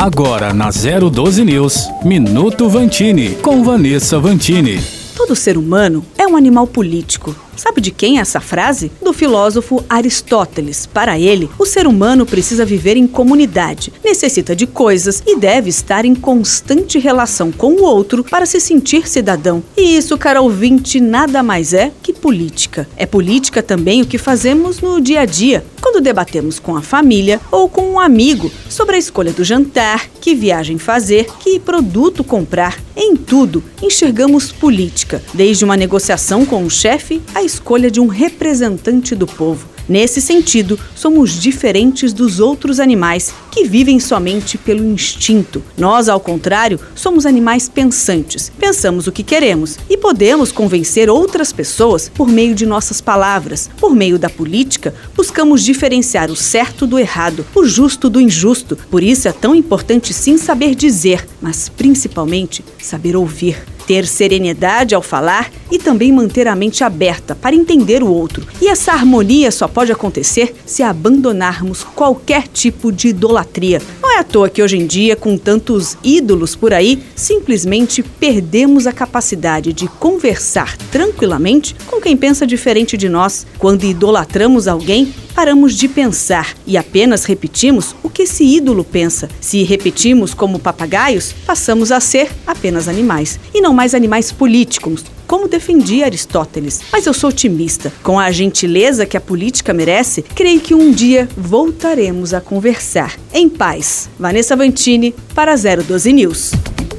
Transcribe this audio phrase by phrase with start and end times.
[0.00, 4.80] Agora na 012 News, Minuto Vantini, com Vanessa Vantini.
[5.14, 7.36] Todo ser humano é um animal político.
[7.54, 8.90] Sabe de quem é essa frase?
[9.02, 10.86] Do filósofo Aristóteles.
[10.86, 16.06] Para ele, o ser humano precisa viver em comunidade, necessita de coisas e deve estar
[16.06, 19.62] em constante relação com o outro para se sentir cidadão.
[19.76, 22.88] E isso, cara ouvinte, nada mais é que política.
[22.96, 27.38] É política também o que fazemos no dia a dia, quando debatemos com a família
[27.50, 28.50] ou com um amigo
[28.80, 32.80] sobre a escolha do jantar, que viagem fazer, que produto comprar.
[32.96, 39.14] Em tudo, enxergamos política, desde uma negociação com o chefe à escolha de um representante
[39.14, 39.68] do povo.
[39.90, 45.60] Nesse sentido, somos diferentes dos outros animais que vivem somente pelo instinto.
[45.76, 48.52] Nós, ao contrário, somos animais pensantes.
[48.56, 53.68] Pensamos o que queremos e podemos convencer outras pessoas por meio de nossas palavras.
[53.80, 58.78] Por meio da política, buscamos diferenciar o certo do errado, o justo do injusto.
[58.88, 63.56] Por isso é tão importante sim saber dizer, mas principalmente saber ouvir
[63.90, 68.46] ter serenidade ao falar e também manter a mente aberta para entender o outro.
[68.62, 73.82] E essa harmonia só pode acontecer se abandonarmos qualquer tipo de idolatria.
[74.20, 79.72] À toa que hoje em dia, com tantos ídolos por aí, simplesmente perdemos a capacidade
[79.72, 83.46] de conversar tranquilamente com quem pensa diferente de nós.
[83.58, 89.26] Quando idolatramos alguém, paramos de pensar e apenas repetimos o que esse ídolo pensa.
[89.40, 95.46] Se repetimos como papagaios, passamos a ser apenas animais e não mais animais políticos, como
[95.46, 96.80] defendia Aristóteles.
[96.90, 97.92] Mas eu sou otimista.
[98.02, 103.16] Com a gentileza que a política merece, creio que um dia voltaremos a conversar.
[103.32, 104.10] Em paz.
[104.18, 106.50] Vanessa Vantini para 012 News.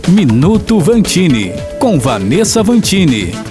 [0.07, 3.50] Minuto Vantini, com Vanessa Vantini.